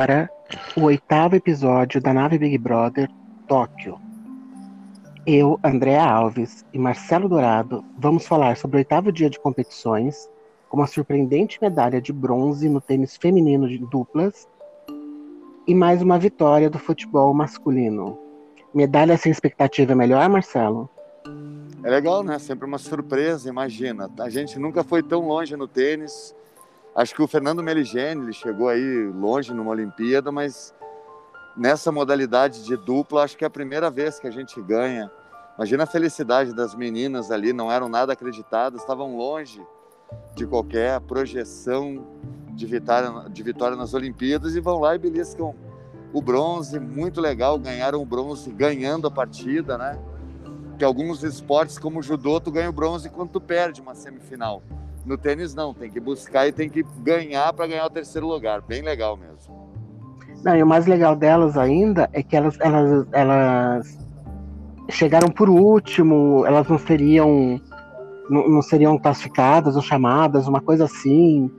para 0.00 0.30
o 0.78 0.84
oitavo 0.84 1.36
episódio 1.36 2.00
da 2.00 2.14
nave 2.14 2.38
Big 2.38 2.56
Brother 2.56 3.06
Tóquio. 3.46 4.00
Eu, 5.26 5.60
Andréa 5.62 6.02
Alves 6.02 6.64
e 6.72 6.78
Marcelo 6.78 7.28
Dourado 7.28 7.84
vamos 7.98 8.26
falar 8.26 8.56
sobre 8.56 8.78
o 8.78 8.80
oitavo 8.80 9.12
dia 9.12 9.28
de 9.28 9.38
competições, 9.38 10.26
com 10.70 10.78
uma 10.78 10.86
surpreendente 10.86 11.58
medalha 11.60 12.00
de 12.00 12.14
bronze 12.14 12.66
no 12.66 12.80
tênis 12.80 13.18
feminino 13.18 13.68
de 13.68 13.76
duplas 13.76 14.48
e 15.66 15.74
mais 15.74 16.00
uma 16.00 16.18
vitória 16.18 16.70
do 16.70 16.78
futebol 16.78 17.34
masculino. 17.34 18.18
Medalha 18.72 19.18
sem 19.18 19.30
expectativa 19.30 19.92
é 19.92 19.94
melhor, 19.94 20.26
Marcelo? 20.30 20.88
É 21.84 21.90
legal, 21.90 22.24
né? 22.24 22.38
Sempre 22.38 22.64
uma 22.64 22.78
surpresa, 22.78 23.50
imagina. 23.50 24.10
A 24.18 24.30
gente 24.30 24.58
nunca 24.58 24.82
foi 24.82 25.02
tão 25.02 25.28
longe 25.28 25.54
no 25.56 25.68
tênis. 25.68 26.34
Acho 26.94 27.14
que 27.14 27.22
o 27.22 27.28
Fernando 27.28 27.62
Meligeni 27.62 28.22
ele 28.22 28.32
chegou 28.32 28.68
aí 28.68 29.06
longe 29.14 29.54
numa 29.54 29.70
Olimpíada, 29.70 30.32
mas 30.32 30.74
nessa 31.56 31.92
modalidade 31.92 32.64
de 32.64 32.76
dupla, 32.76 33.22
acho 33.22 33.36
que 33.36 33.44
é 33.44 33.46
a 33.46 33.50
primeira 33.50 33.90
vez 33.90 34.18
que 34.18 34.26
a 34.26 34.30
gente 34.30 34.60
ganha. 34.60 35.10
Imagina 35.56 35.84
a 35.84 35.86
felicidade 35.86 36.54
das 36.54 36.74
meninas 36.74 37.30
ali, 37.30 37.52
não 37.52 37.70
eram 37.70 37.88
nada 37.88 38.12
acreditadas, 38.12 38.80
estavam 38.80 39.16
longe 39.16 39.64
de 40.34 40.46
qualquer 40.46 41.00
projeção 41.00 42.06
de 42.54 42.66
vitória, 42.66 43.28
de 43.28 43.42
vitória 43.42 43.76
nas 43.76 43.94
Olimpíadas 43.94 44.56
e 44.56 44.60
vão 44.60 44.80
lá 44.80 44.94
e 44.94 44.98
beliscam 44.98 45.54
o 46.12 46.20
bronze, 46.20 46.80
muito 46.80 47.20
legal, 47.20 47.58
ganharam 47.58 48.02
o 48.02 48.04
bronze 48.04 48.50
ganhando 48.50 49.06
a 49.06 49.10
partida, 49.10 49.78
né? 49.78 49.98
Que 50.76 50.84
alguns 50.84 51.22
esportes 51.22 51.78
como 51.78 52.00
o 52.00 52.02
judô 52.02 52.40
tu 52.40 52.50
ganha 52.50 52.68
o 52.68 52.72
bronze 52.72 53.08
quando 53.08 53.30
tu 53.30 53.40
perde 53.40 53.80
uma 53.80 53.94
semifinal. 53.94 54.62
No 55.04 55.16
tênis 55.16 55.54
não, 55.54 55.72
tem 55.72 55.90
que 55.90 56.00
buscar 56.00 56.46
e 56.46 56.52
tem 56.52 56.68
que 56.68 56.84
ganhar 56.98 57.52
para 57.52 57.66
ganhar 57.66 57.86
o 57.86 57.90
terceiro 57.90 58.26
lugar, 58.26 58.60
bem 58.60 58.82
legal 58.82 59.16
mesmo. 59.16 59.70
Não, 60.44 60.56
e 60.56 60.62
o 60.62 60.66
mais 60.66 60.86
legal 60.86 61.16
delas 61.16 61.56
ainda 61.56 62.08
é 62.12 62.22
que 62.22 62.36
elas, 62.36 62.58
elas, 62.60 63.06
elas 63.12 63.98
chegaram 64.88 65.28
por 65.28 65.48
último, 65.48 66.44
elas 66.46 66.66
não 66.68 66.78
seriam 66.78 67.60
não, 68.30 68.48
não 68.48 68.62
seriam 68.62 68.96
classificadas 68.96 69.74
ou 69.74 69.82
chamadas, 69.82 70.46
uma 70.46 70.60
coisa 70.60 70.84
assim. 70.84 71.50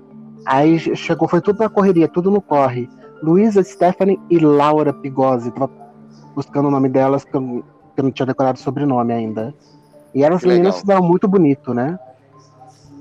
Aí 0.45 0.79
chegou, 0.79 1.27
foi 1.27 1.41
tudo 1.41 1.59
na 1.59 1.69
correria, 1.69 2.07
tudo 2.07 2.31
no 2.31 2.41
corre. 2.41 2.89
Luísa 3.21 3.61
Stephanie 3.61 4.19
e 4.29 4.39
Laura 4.39 4.93
Pigozzi. 4.93 5.51
Tava 5.51 5.69
buscando 6.33 6.69
o 6.69 6.71
nome 6.71 6.89
delas, 6.89 7.23
que 7.23 7.35
eu, 7.35 7.63
que 7.93 7.99
eu 7.99 8.03
não 8.05 8.11
tinha 8.11 8.25
decorado 8.25 8.57
o 8.57 8.61
sobrenome 8.61 9.13
ainda. 9.13 9.53
E 10.15 10.23
elas 10.23 10.43
meninas 10.43 10.75
se 10.75 10.85
deram 10.85 11.03
muito 11.03 11.27
bonito, 11.27 11.73
né? 11.73 11.99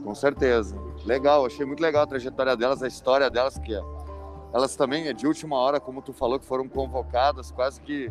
Com 0.02 0.14
certeza. 0.14 0.76
Legal, 1.04 1.46
achei 1.46 1.64
muito 1.64 1.80
legal 1.80 2.02
a 2.02 2.06
trajetória 2.06 2.56
delas, 2.56 2.82
a 2.82 2.88
história 2.88 3.30
delas, 3.30 3.58
que 3.58 3.74
é. 3.74 3.82
elas 4.52 4.76
também, 4.76 5.08
é 5.08 5.12
de 5.12 5.26
última 5.26 5.56
hora, 5.56 5.80
como 5.80 6.02
tu 6.02 6.12
falou, 6.12 6.38
que 6.38 6.46
foram 6.46 6.68
convocadas, 6.68 7.50
quase 7.50 7.80
que 7.80 8.10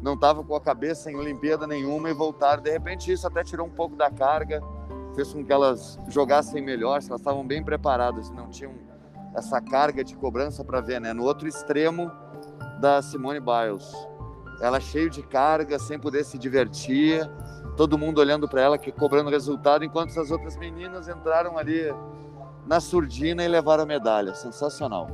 não 0.00 0.14
estavam 0.14 0.44
com 0.44 0.54
a 0.54 0.60
cabeça 0.60 1.10
em 1.10 1.16
Olimpíada 1.16 1.66
nenhuma 1.66 2.10
e 2.10 2.12
voltaram. 2.12 2.62
De 2.62 2.70
repente, 2.70 3.10
isso 3.10 3.26
até 3.26 3.42
tirou 3.42 3.66
um 3.66 3.70
pouco 3.70 3.96
da 3.96 4.10
carga, 4.10 4.60
fez 5.14 5.32
com 5.32 5.44
que 5.44 5.52
elas 5.52 5.98
jogassem 6.08 6.62
melhor, 6.62 7.00
elas 7.02 7.20
estavam 7.20 7.46
bem 7.46 7.62
preparadas, 7.62 8.30
não 8.30 8.48
tinham 8.48 8.74
essa 9.34 9.60
carga 9.60 10.02
de 10.02 10.16
cobrança 10.16 10.64
para 10.64 10.80
ver, 10.80 11.00
né? 11.00 11.12
No 11.12 11.24
outro 11.24 11.46
extremo 11.46 12.10
da 12.80 13.02
Simone 13.02 13.40
Biles, 13.40 13.92
ela 14.60 14.80
cheio 14.80 15.10
de 15.10 15.22
carga, 15.22 15.78
sem 15.78 15.98
poder 15.98 16.24
se 16.24 16.38
divertir, 16.38 17.28
todo 17.76 17.98
mundo 17.98 18.18
olhando 18.20 18.48
para 18.48 18.62
ela, 18.62 18.78
que 18.78 18.90
cobrando 18.90 19.30
resultado, 19.30 19.84
enquanto 19.84 20.18
as 20.18 20.30
outras 20.30 20.56
meninas 20.56 21.08
entraram 21.08 21.58
ali 21.58 21.92
na 22.66 22.80
surdina 22.80 23.44
e 23.44 23.48
levaram 23.48 23.84
a 23.84 23.86
medalha. 23.86 24.34
Sensacional. 24.34 25.08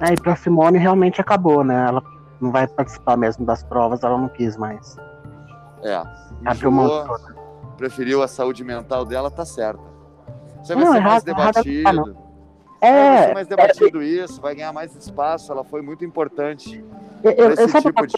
É, 0.00 0.12
e 0.12 0.16
para 0.16 0.34
Simone 0.36 0.78
realmente 0.78 1.20
acabou, 1.20 1.62
né? 1.62 1.86
Ela 1.88 2.02
não 2.40 2.50
vai 2.50 2.66
participar 2.66 3.16
mesmo 3.16 3.44
das 3.44 3.62
provas, 3.62 4.02
ela 4.02 4.16
não 4.16 4.28
quis 4.28 4.56
mais. 4.56 4.96
É. 5.82 6.02
Abriu 6.44 6.70
mão 6.70 7.06
Preferiu 7.76 8.22
a 8.22 8.28
saúde 8.28 8.64
mental 8.64 9.04
dela, 9.04 9.30
tá 9.30 9.44
certa. 9.44 9.82
Você 10.62 10.74
vai 10.74 10.84
não, 10.84 10.92
ser 10.92 11.00
mais 11.00 11.22
debatido. 11.22 11.78
Errado, 11.78 12.16
é, 12.80 12.90
vai 12.90 13.26
ser 13.26 13.34
mais 13.34 13.46
debatido 13.46 14.02
é, 14.02 14.04
isso, 14.04 14.40
vai 14.40 14.54
ganhar 14.54 14.72
mais 14.72 14.94
espaço, 14.96 15.52
ela 15.52 15.62
foi 15.62 15.80
muito 15.80 16.04
importante. 16.04 16.84
Eu, 17.22 17.30
eu, 17.32 17.50
esse 17.52 17.80
tipo 17.80 18.00
uma, 18.00 18.06
de... 18.06 18.14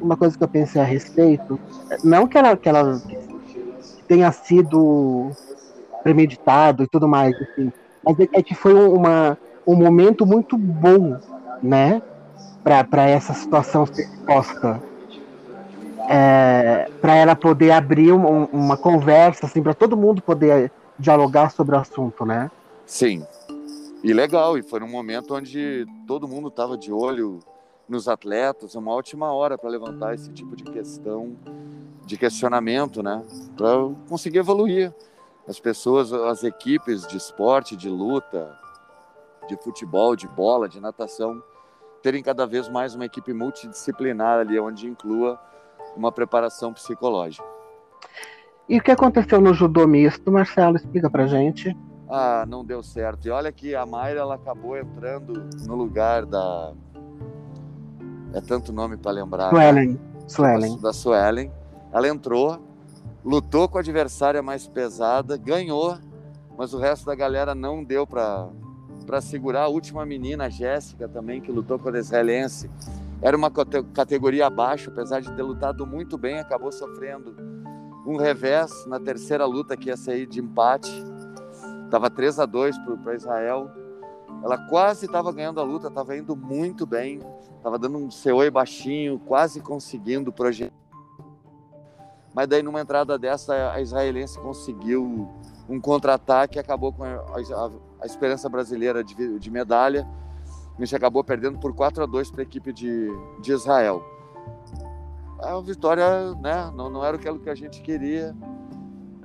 uma 0.00 0.16
coisa 0.16 0.36
que 0.36 0.42
eu 0.42 0.48
pensei 0.48 0.80
a 0.80 0.84
respeito, 0.84 1.58
não 2.02 2.26
que 2.26 2.38
ela, 2.38 2.56
que 2.56 2.68
ela 2.68 3.00
tenha 4.06 4.30
sido 4.32 5.30
premeditado 6.02 6.82
e 6.82 6.86
tudo 6.86 7.08
mais, 7.08 7.34
assim, 7.36 7.72
mas 8.04 8.16
é, 8.20 8.42
que 8.42 8.54
foi 8.54 8.74
uma, 8.74 9.36
um 9.66 9.74
momento 9.74 10.24
muito 10.24 10.56
bom, 10.56 11.18
né, 11.62 12.00
para 12.62 13.08
essa 13.08 13.32
situação 13.34 13.86
ser 13.86 14.02
exposta. 14.02 14.80
É, 16.08 16.88
para 17.00 17.16
ela 17.16 17.34
poder 17.34 17.72
abrir 17.72 18.12
um, 18.12 18.44
uma 18.44 18.76
conversa, 18.76 19.46
assim, 19.46 19.60
para 19.60 19.74
todo 19.74 19.96
mundo 19.96 20.22
poder 20.22 20.70
dialogar 20.96 21.50
sobre 21.50 21.74
o 21.74 21.78
assunto, 21.80 22.24
né? 22.24 22.48
Sim, 22.86 23.24
e 24.06 24.12
legal, 24.12 24.56
e 24.56 24.62
foi 24.62 24.78
num 24.78 24.88
momento 24.88 25.34
onde 25.34 25.84
todo 26.06 26.28
mundo 26.28 26.46
estava 26.46 26.78
de 26.78 26.92
olho 26.92 27.40
nos 27.88 28.08
atletas, 28.08 28.74
uma 28.74 28.92
ótima 28.92 29.32
hora 29.32 29.56
para 29.56 29.70
levantar 29.70 30.14
esse 30.14 30.32
tipo 30.32 30.56
de 30.56 30.64
questão, 30.64 31.36
de 32.04 32.16
questionamento, 32.16 33.02
né? 33.02 33.22
Para 33.56 33.90
conseguir 34.08 34.38
evoluir 34.38 34.92
as 35.46 35.60
pessoas, 35.60 36.12
as 36.12 36.42
equipes 36.42 37.06
de 37.06 37.16
esporte, 37.16 37.76
de 37.76 37.88
luta, 37.88 38.56
de 39.48 39.56
futebol, 39.62 40.16
de 40.16 40.26
bola, 40.26 40.68
de 40.68 40.80
natação, 40.80 41.40
terem 42.02 42.22
cada 42.22 42.46
vez 42.46 42.68
mais 42.68 42.94
uma 42.94 43.04
equipe 43.04 43.32
multidisciplinar 43.32 44.40
ali, 44.40 44.58
onde 44.58 44.86
inclua 44.86 45.40
uma 45.96 46.10
preparação 46.10 46.72
psicológica. 46.72 47.46
E 48.68 48.78
o 48.78 48.82
que 48.82 48.90
aconteceu 48.90 49.40
no 49.40 49.54
judô 49.54 49.86
misto, 49.86 50.30
Marcelo? 50.32 50.76
Explica 50.76 51.08
pra 51.08 51.26
gente 51.26 51.76
ah, 52.08 52.44
não 52.46 52.64
deu 52.64 52.82
certo. 52.82 53.26
E 53.26 53.30
olha 53.30 53.50
que 53.50 53.74
a 53.74 53.84
Mayra 53.84 54.20
ela 54.20 54.36
acabou 54.36 54.76
entrando 54.76 55.48
no 55.66 55.74
lugar 55.74 56.24
da. 56.24 56.72
É 58.32 58.40
tanto 58.40 58.72
nome 58.72 58.96
para 58.96 59.12
lembrar. 59.12 59.50
Suelen. 59.50 59.88
Né? 59.88 59.98
Suelen. 60.26 60.80
Da 60.80 60.92
Suelen. 60.92 61.52
Ela 61.92 62.08
entrou, 62.08 62.58
lutou 63.24 63.68
com 63.68 63.78
a 63.78 63.80
adversária 63.80 64.42
mais 64.42 64.66
pesada, 64.66 65.36
ganhou, 65.36 65.96
mas 66.56 66.74
o 66.74 66.78
resto 66.78 67.06
da 67.06 67.14
galera 67.14 67.54
não 67.54 67.82
deu 67.82 68.06
para 68.06 68.48
para 69.06 69.20
segurar 69.20 69.62
a 69.62 69.68
última 69.68 70.04
menina, 70.04 70.46
a 70.46 70.48
Jéssica, 70.48 71.06
também, 71.06 71.40
que 71.40 71.52
lutou 71.52 71.78
com 71.78 71.88
a 71.90 71.96
israelense. 71.96 72.68
Era 73.22 73.36
uma 73.36 73.52
categoria 73.94 74.48
abaixo, 74.48 74.90
apesar 74.90 75.20
de 75.20 75.30
ter 75.30 75.44
lutado 75.44 75.86
muito 75.86 76.18
bem, 76.18 76.40
acabou 76.40 76.72
sofrendo 76.72 77.36
um 78.04 78.16
revés 78.16 78.84
na 78.88 78.98
terceira 78.98 79.46
luta 79.46 79.76
que 79.76 79.90
ia 79.90 79.96
sair 79.96 80.26
de 80.26 80.40
empate 80.40 80.90
Tava 81.90 82.10
3 82.10 82.40
a 82.40 82.46
2 82.46 82.76
para 83.02 83.14
Israel. 83.14 83.70
Ela 84.42 84.58
quase 84.68 85.06
estava 85.06 85.32
ganhando 85.32 85.60
a 85.60 85.64
luta, 85.64 85.88
estava 85.88 86.16
indo 86.16 86.36
muito 86.36 86.86
bem, 86.86 87.20
estava 87.56 87.78
dando 87.78 87.98
um 87.98 88.08
COE 88.08 88.50
baixinho, 88.50 89.18
quase 89.18 89.60
conseguindo 89.60 90.32
projetar. 90.32 90.74
Mas 92.34 92.46
daí 92.48 92.62
numa 92.62 92.80
entrada 92.80 93.18
dessa 93.18 93.72
a 93.72 93.80
israelense 93.80 94.38
conseguiu 94.38 95.26
um 95.68 95.80
contra-ataque 95.80 96.58
e 96.58 96.60
acabou 96.60 96.92
com 96.92 97.02
a, 97.02 97.08
a, 97.08 97.70
a, 98.02 98.06
esperança 98.06 98.48
brasileira 98.48 99.02
de, 99.02 99.38
de 99.38 99.50
medalha. 99.50 100.06
A 100.76 100.84
gente 100.84 100.94
acabou 100.94 101.24
perdendo 101.24 101.58
por 101.58 101.74
4 101.74 102.02
a 102.02 102.06
2 102.06 102.30
para 102.30 102.42
a 102.42 102.44
equipe 102.44 102.72
de, 102.72 103.08
de 103.40 103.52
Israel. 103.52 104.04
A 105.40 105.58
vitória 105.60 106.34
né, 106.34 106.70
não, 106.74 106.90
não 106.90 107.04
era 107.04 107.16
aquilo 107.16 107.38
que 107.40 107.48
a 107.48 107.54
gente 107.54 107.80
queria, 107.80 108.36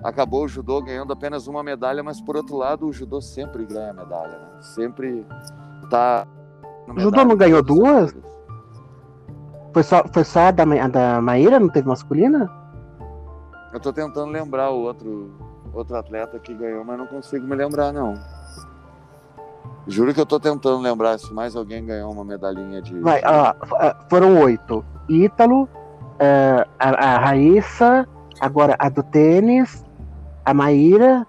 acabou 0.03 0.45
o 0.45 0.47
judô 0.47 0.81
ganhando 0.81 1.13
apenas 1.13 1.47
uma 1.47 1.63
medalha, 1.63 2.03
mas 2.03 2.19
por 2.21 2.35
outro 2.35 2.55
lado 2.55 2.87
o 2.87 2.93
judô 2.93 3.21
sempre 3.21 3.65
ganha 3.65 3.93
medalha, 3.93 4.37
né? 4.37 4.61
sempre 4.61 5.25
tá. 5.89 6.27
O 6.87 6.99
judô 6.99 7.23
não 7.23 7.35
ganhou 7.35 7.61
duas? 7.61 8.13
Foi 9.73 9.83
só, 9.83 10.03
foi 10.11 10.23
só 10.23 10.47
a 10.47 10.51
da, 10.51 10.63
a 10.63 10.87
da 10.87 11.21
Maíra, 11.21 11.59
não 11.59 11.69
teve 11.69 11.87
masculina? 11.87 12.49
Eu 13.71 13.79
tô 13.79 13.93
tentando 13.93 14.31
lembrar 14.31 14.69
o 14.71 14.81
outro, 14.81 15.31
outro 15.73 15.95
atleta 15.95 16.37
que 16.39 16.53
ganhou, 16.53 16.83
mas 16.83 16.97
não 16.97 17.07
consigo 17.07 17.47
me 17.47 17.55
lembrar, 17.55 17.93
não. 17.93 18.15
Juro 19.87 20.13
que 20.13 20.19
eu 20.19 20.25
tô 20.25 20.39
tentando 20.39 20.79
lembrar 20.79 21.17
se 21.17 21.33
mais 21.33 21.55
alguém 21.55 21.85
ganhou 21.85 22.11
uma 22.11 22.23
medalhinha 22.23 22.81
de. 22.81 22.99
Vai, 22.99 23.21
ó, 23.25 23.53
foram 24.09 24.39
oito. 24.41 24.85
Ítalo, 25.09 25.67
é, 26.19 26.67
a, 26.77 26.89
a 26.89 27.17
Raíssa, 27.17 28.07
agora 28.39 28.75
a 28.77 28.89
do 28.89 29.01
tênis, 29.01 29.83
a 30.51 30.53
Maíra, 30.53 31.25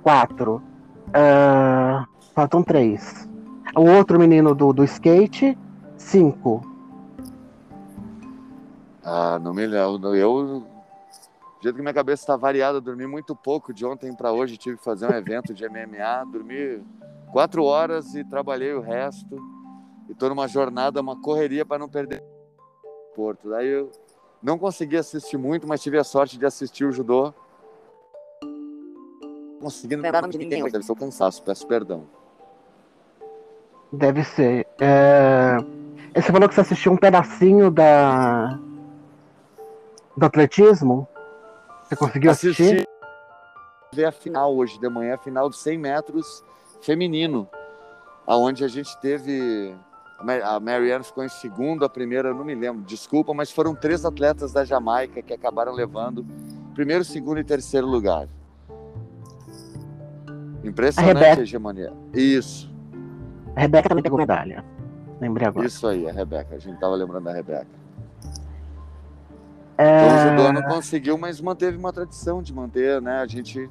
quatro. 0.00 0.62
Uh, 1.08 2.06
faltam 2.32 2.62
três. 2.62 3.28
O 3.74 3.82
outro 3.90 4.20
menino 4.20 4.54
do, 4.54 4.72
do 4.72 4.84
skate, 4.84 5.58
cinco. 5.96 6.62
Ah, 9.02 9.40
não 9.40 9.52
me 9.52 9.66
lembro. 9.66 10.14
Eu, 10.14 10.60
do 10.60 10.66
jeito 11.60 11.74
que 11.74 11.82
minha 11.82 11.92
cabeça 11.92 12.22
está 12.22 12.36
variada, 12.36 12.80
dormi 12.80 13.04
muito 13.04 13.34
pouco 13.34 13.74
de 13.74 13.84
ontem 13.84 14.14
para 14.14 14.30
hoje. 14.30 14.56
Tive 14.56 14.76
que 14.76 14.84
fazer 14.84 15.10
um 15.10 15.14
evento 15.16 15.52
de 15.52 15.68
MMA, 15.68 16.24
dormi 16.30 16.84
quatro 17.32 17.64
horas 17.64 18.14
e 18.14 18.22
trabalhei 18.22 18.72
o 18.74 18.80
resto. 18.80 19.36
e 20.08 20.14
tô 20.14 20.28
numa 20.28 20.46
jornada, 20.46 21.00
uma 21.00 21.20
correria 21.20 21.66
para 21.66 21.80
não 21.80 21.88
perder 21.88 22.22
Porto. 23.16 23.50
Daí 23.50 23.66
eu 23.66 23.90
não 24.40 24.56
consegui 24.56 24.96
assistir 24.96 25.36
muito, 25.36 25.66
mas 25.66 25.82
tive 25.82 25.98
a 25.98 26.04
sorte 26.04 26.38
de 26.38 26.46
assistir 26.46 26.84
o 26.84 26.92
judô. 26.92 27.34
Conseguindo 29.64 30.02
lembrar 30.02 30.28
de 30.28 30.36
ninguém, 30.36 30.62
mas 30.62 30.72
deve 30.72 30.84
ser 30.84 30.92
o 30.92 30.96
cansaço, 30.96 31.42
peço 31.42 31.66
perdão. 31.66 32.04
Deve 33.90 34.22
ser. 34.22 34.66
É... 34.78 35.56
Você 36.14 36.30
falou 36.30 36.46
que 36.46 36.54
você 36.54 36.60
assistiu 36.60 36.92
um 36.92 36.98
pedacinho 36.98 37.70
da 37.70 38.58
do 40.14 40.26
atletismo? 40.26 41.08
Você 41.82 41.96
conseguiu 41.96 42.30
assistir? 42.30 42.62
Assisti 42.62 42.88
ver 43.94 44.04
a 44.04 44.12
final 44.12 44.54
hoje 44.54 44.78
de 44.78 44.86
manhã, 44.90 45.14
a 45.14 45.18
final 45.18 45.48
de 45.48 45.56
100 45.56 45.78
metros 45.78 46.44
feminino, 46.82 47.48
aonde 48.26 48.64
a 48.64 48.68
gente 48.68 48.94
teve 49.00 49.74
a 50.42 50.60
Marianne 50.60 51.04
ficou 51.04 51.24
em 51.24 51.28
segundo, 51.30 51.86
a 51.86 51.88
primeira 51.88 52.28
eu 52.28 52.34
não 52.34 52.44
me 52.44 52.54
lembro, 52.54 52.82
desculpa, 52.82 53.32
mas 53.32 53.50
foram 53.50 53.74
três 53.74 54.04
atletas 54.04 54.52
da 54.52 54.62
Jamaica 54.62 55.22
que 55.22 55.32
acabaram 55.32 55.72
levando 55.72 56.22
primeiro, 56.74 57.02
segundo 57.02 57.40
e 57.40 57.44
terceiro 57.44 57.86
lugar. 57.86 58.28
Impressionante 60.64 61.24
a, 61.24 61.34
a 61.34 61.40
hegemonia. 61.40 61.92
Isso. 62.12 62.72
A 63.54 63.60
Rebeca 63.60 63.88
também 63.88 64.02
pegou 64.02 64.18
medalha. 64.18 64.64
Lembrei 65.20 65.46
agora. 65.46 65.66
Isso 65.66 65.86
aí, 65.86 66.08
a 66.08 66.12
Rebeca. 66.12 66.54
A 66.54 66.58
gente 66.58 66.78
tava 66.80 66.94
lembrando 66.94 67.24
da 67.24 67.32
Rebeca. 67.32 67.66
É... 69.76 70.06
Então 70.06 70.16
o 70.16 70.30
judô 70.30 70.52
não 70.52 70.62
conseguiu, 70.62 71.18
mas 71.18 71.40
manteve 71.40 71.76
uma 71.76 71.92
tradição 71.92 72.42
de 72.42 72.52
manter, 72.52 73.00
né? 73.00 73.20
A 73.20 73.26
gente 73.26 73.68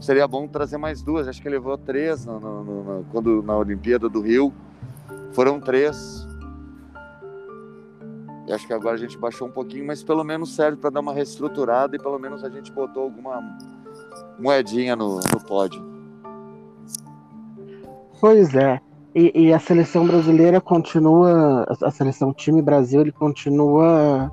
seria 0.00 0.26
bom 0.26 0.46
trazer 0.46 0.76
mais 0.76 1.02
duas. 1.02 1.28
Acho 1.28 1.40
que 1.40 1.48
levou 1.48 1.76
três 1.78 2.26
no, 2.26 2.40
no, 2.40 2.64
no, 2.64 3.04
quando, 3.10 3.42
na 3.42 3.56
Olimpíada 3.56 4.08
do 4.08 4.20
Rio. 4.20 4.52
Foram 5.32 5.60
três. 5.60 6.26
E 8.46 8.52
acho 8.52 8.66
que 8.66 8.72
agora 8.72 8.94
a 8.94 8.98
gente 8.98 9.16
baixou 9.16 9.48
um 9.48 9.50
pouquinho, 9.50 9.86
mas 9.86 10.02
pelo 10.02 10.22
menos 10.22 10.54
serve 10.54 10.76
para 10.76 10.90
dar 10.90 11.00
uma 11.00 11.14
reestruturada 11.14 11.96
e 11.96 11.98
pelo 11.98 12.18
menos 12.18 12.44
a 12.44 12.50
gente 12.50 12.70
botou 12.70 13.04
alguma 13.04 13.40
moedinha 14.38 14.94
no, 14.94 15.16
no 15.16 15.40
pódio. 15.46 15.93
Pois 18.24 18.54
é. 18.54 18.80
E, 19.14 19.48
e, 19.48 19.52
a 19.52 19.58
seleção 19.58 20.06
brasileira 20.06 20.58
continua, 20.58 21.66
a 21.82 21.90
seleção 21.90 22.32
time 22.32 22.62
Brasil, 22.62 23.02
ele 23.02 23.12
continua 23.12 24.32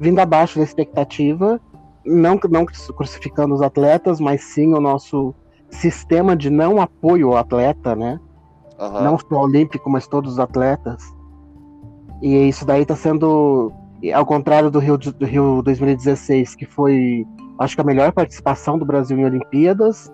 vindo 0.00 0.18
abaixo 0.18 0.58
da 0.58 0.64
expectativa, 0.64 1.60
não, 2.04 2.36
não 2.50 2.66
crucificando 2.66 3.54
os 3.54 3.62
atletas, 3.62 4.18
mas 4.18 4.42
sim 4.42 4.74
o 4.74 4.80
nosso 4.80 5.32
sistema 5.70 6.34
de 6.34 6.50
não 6.50 6.80
apoio 6.80 7.28
ao 7.28 7.36
atleta, 7.36 7.94
né? 7.94 8.18
Uhum. 8.76 9.02
Não 9.04 9.16
só 9.16 9.40
olímpico, 9.40 9.88
mas 9.88 10.08
todos 10.08 10.32
os 10.32 10.40
atletas. 10.40 11.00
E 12.20 12.34
isso 12.48 12.66
daí 12.66 12.82
está 12.82 12.96
sendo, 12.96 13.72
ao 14.12 14.26
contrário 14.26 14.68
do 14.68 14.80
Rio, 14.80 14.98
do 14.98 15.24
Rio 15.24 15.62
2016, 15.62 16.56
que 16.56 16.66
foi, 16.66 17.24
acho 17.56 17.76
que 17.76 17.80
a 17.80 17.84
melhor 17.84 18.10
participação 18.10 18.76
do 18.76 18.84
Brasil 18.84 19.16
em 19.16 19.24
Olimpíadas, 19.24 20.12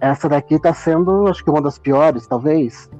essa 0.00 0.28
daqui 0.28 0.54
está 0.54 0.72
sendo, 0.72 1.26
acho 1.28 1.44
que 1.44 1.50
uma 1.50 1.60
das 1.60 1.78
piores, 1.78 2.26
talvez. 2.26 2.90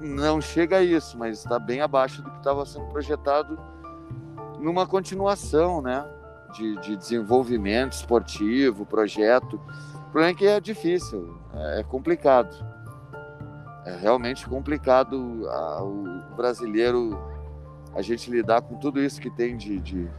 Não 0.00 0.40
chega 0.40 0.78
a 0.78 0.82
isso, 0.82 1.18
mas 1.18 1.38
está 1.38 1.58
bem 1.58 1.80
abaixo 1.80 2.22
do 2.22 2.30
que 2.30 2.38
estava 2.38 2.64
sendo 2.64 2.86
projetado 2.86 3.58
numa 4.58 4.86
continuação, 4.86 5.82
né? 5.82 6.04
De, 6.54 6.76
de 6.80 6.96
desenvolvimento 6.96 7.92
esportivo, 7.92 8.86
projeto. 8.86 9.60
O 9.96 10.10
problema 10.12 10.30
é 10.30 10.34
que 10.34 10.46
é 10.46 10.60
difícil, 10.60 11.36
é 11.52 11.82
complicado 11.82 12.74
é 13.84 13.96
realmente 13.96 14.48
complicado 14.48 15.46
a, 15.48 15.82
o 15.82 16.34
brasileiro 16.36 17.18
a 17.94 18.02
gente 18.02 18.30
lidar 18.30 18.62
com 18.62 18.76
tudo 18.76 19.00
isso 19.00 19.20
que 19.20 19.30
tem 19.30 19.56
de, 19.56 19.78
de, 19.78 20.10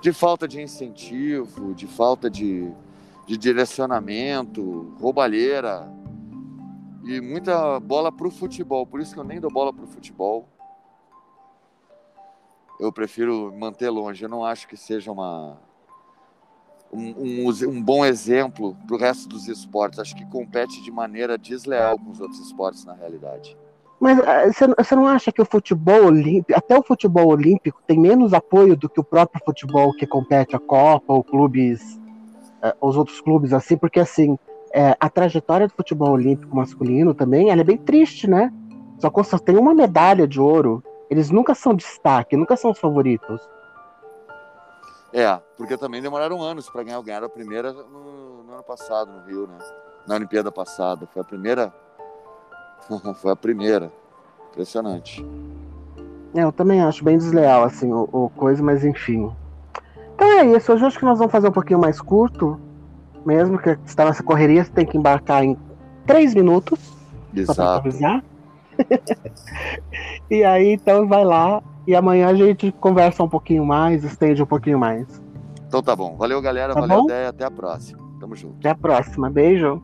de 0.00 0.12
falta 0.12 0.48
de 0.48 0.60
incentivo, 0.60 1.74
de 1.74 1.86
falta 1.86 2.28
de, 2.28 2.72
de 3.26 3.36
direcionamento, 3.36 4.94
roubalheira 5.00 5.92
e 7.04 7.20
muita 7.20 7.78
bola 7.80 8.12
para 8.12 8.26
o 8.26 8.30
futebol. 8.30 8.86
Por 8.86 9.00
isso 9.00 9.14
que 9.14 9.20
eu 9.20 9.24
nem 9.24 9.40
dou 9.40 9.50
bola 9.50 9.72
para 9.72 9.84
o 9.84 9.88
futebol. 9.88 10.48
Eu 12.78 12.92
prefiro 12.92 13.52
manter 13.56 13.90
longe. 13.90 14.22
Eu 14.22 14.28
não 14.28 14.44
acho 14.44 14.68
que 14.68 14.76
seja 14.76 15.10
uma, 15.10 15.58
um, 16.92 17.48
um, 17.48 17.68
um 17.68 17.82
bom 17.82 18.04
exemplo 18.04 18.76
para 18.86 18.96
o 18.96 18.98
resto 18.98 19.28
dos 19.28 19.48
esportes. 19.48 19.98
Acho 19.98 20.14
que 20.14 20.26
compete 20.26 20.82
de 20.82 20.90
maneira 20.90 21.36
desleal 21.36 21.98
com 21.98 22.10
os 22.10 22.20
outros 22.20 22.40
esportes 22.40 22.84
na 22.84 22.94
realidade. 22.94 23.56
Mas 23.98 24.18
eh, 24.18 24.50
você 24.76 24.94
não 24.94 25.06
acha 25.06 25.32
que 25.32 25.40
o 25.40 25.46
futebol 25.46 26.06
olímpico, 26.06 26.58
até 26.58 26.78
o 26.78 26.82
futebol 26.82 27.28
olímpico, 27.28 27.80
tem 27.86 27.98
menos 27.98 28.34
apoio 28.34 28.76
do 28.76 28.88
que 28.90 29.00
o 29.00 29.04
próprio 29.04 29.42
futebol 29.44 29.92
que 29.92 30.06
compete 30.06 30.54
a 30.54 30.58
Copa 30.58 31.14
ou 31.14 31.24
clubes, 31.24 31.98
os 32.80 32.96
outros 32.96 33.20
clubes 33.20 33.52
assim? 33.52 33.76
Porque 33.76 34.00
assim, 34.00 34.38
é, 34.72 34.96
a 34.98 35.08
trajetória 35.08 35.68
do 35.68 35.74
futebol 35.74 36.10
olímpico 36.10 36.54
masculino 36.54 37.14
também, 37.14 37.50
ela 37.50 37.60
é 37.60 37.64
bem 37.64 37.76
triste, 37.76 38.28
né? 38.28 38.52
Só, 38.98 39.10
só 39.22 39.38
tem 39.38 39.56
uma 39.56 39.74
medalha 39.74 40.26
de 40.26 40.40
ouro. 40.40 40.82
Eles 41.08 41.30
nunca 41.30 41.54
são 41.54 41.74
destaque, 41.74 42.36
nunca 42.36 42.56
são 42.56 42.70
os 42.70 42.78
favoritos. 42.78 43.40
É, 45.12 45.40
porque 45.56 45.76
também 45.76 46.02
demoraram 46.02 46.42
anos 46.42 46.68
para 46.68 46.82
ganhar. 46.82 47.00
Ganharam 47.00 47.26
a 47.26 47.30
primeira 47.30 47.72
no, 47.72 48.42
no, 48.42 48.52
ano 48.52 48.62
passado, 48.62 49.12
no 49.12 49.24
Rio, 49.24 49.46
né? 49.46 49.58
Na 50.06 50.16
Olimpíada 50.16 50.50
passada. 50.50 51.06
Foi 51.06 51.22
a 51.22 51.24
primeira. 51.24 51.72
Foi 53.16 53.32
a 53.32 53.36
primeira. 53.36 53.90
Impressionante. 54.50 55.24
É, 56.34 56.42
eu 56.42 56.52
também 56.52 56.82
acho 56.82 57.02
bem 57.02 57.16
desleal, 57.16 57.64
assim, 57.64 57.90
o, 57.90 58.08
o, 58.12 58.28
coisa, 58.30 58.62
mas 58.62 58.84
enfim. 58.84 59.34
É 60.36 60.56
isso. 60.56 60.72
Hoje 60.72 60.84
acho 60.84 60.98
que 60.98 61.04
nós 61.04 61.18
vamos 61.18 61.32
fazer 61.32 61.48
um 61.48 61.52
pouquinho 61.52 61.80
mais 61.80 62.00
curto. 62.00 62.60
Mesmo 63.24 63.58
que 63.58 63.70
está 63.86 64.04
nessa 64.04 64.22
correria, 64.22 64.64
você 64.64 64.70
tem 64.70 64.86
que 64.86 64.96
embarcar 64.96 65.42
em 65.42 65.56
três 66.06 66.34
minutos. 66.34 66.78
Exato. 67.34 67.88
e 70.30 70.44
aí, 70.44 70.72
então, 70.72 71.08
vai 71.08 71.24
lá 71.24 71.62
e 71.86 71.94
amanhã 71.94 72.28
a 72.28 72.34
gente 72.34 72.70
conversa 72.72 73.22
um 73.22 73.28
pouquinho 73.28 73.64
mais, 73.64 74.04
estende 74.04 74.42
um 74.42 74.46
pouquinho 74.46 74.78
mais. 74.78 75.22
Então 75.66 75.82
tá 75.82 75.96
bom. 75.96 76.16
Valeu, 76.16 76.40
galera. 76.42 76.74
Tá 76.74 76.80
Valeu, 76.80 77.06
bom? 77.06 77.28
Até 77.28 77.44
a 77.44 77.50
próxima. 77.50 77.98
Tamo 78.20 78.36
junto. 78.36 78.56
Até 78.58 78.70
a 78.70 78.74
próxima. 78.74 79.30
Beijo. 79.30 79.82